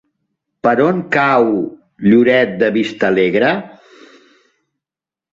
[0.67, 1.49] Per on cau
[2.13, 3.51] Lloret de Vistalegre?